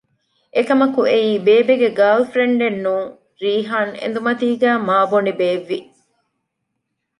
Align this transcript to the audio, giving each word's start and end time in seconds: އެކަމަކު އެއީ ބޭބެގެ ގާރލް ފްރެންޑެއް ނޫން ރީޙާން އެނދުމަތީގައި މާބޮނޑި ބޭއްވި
އެކަމަކު 0.55 1.01
އެއީ 1.11 1.31
ބޭބެގެ 1.45 1.89
ގާރލް 1.97 2.27
ފްރެންޑެއް 2.31 2.79
ނޫން 2.83 3.11
ރީޙާން 3.43 3.93
އެނދުމަތީގައި 3.99 4.79
މާބޮނޑި 4.87 5.31
ބޭއްވި 5.39 5.79